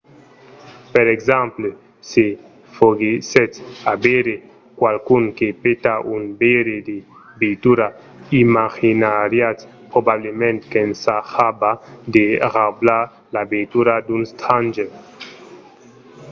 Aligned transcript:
per 0.93 1.05
exemple 1.15 1.67
se 2.09 2.25
foguèssetz 2.75 3.55
a 3.91 3.93
veire 4.03 4.35
qualqu’un 4.79 5.23
que 5.37 5.47
peta 5.63 5.95
un 6.15 6.23
veire 6.41 6.77
de 6.89 6.97
veitura 7.41 7.87
imaginariatz 8.43 9.63
probablament 9.91 10.59
qu'ensajava 10.71 11.71
de 12.15 12.25
raubar 12.53 13.03
la 13.35 13.43
veitura 13.53 13.93
d’un 14.07 14.23
stranger 14.33 14.89